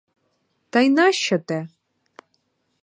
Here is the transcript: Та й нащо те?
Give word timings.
Та 0.69 0.79
й 0.79 0.89
нащо 0.89 1.39
те? 1.39 1.67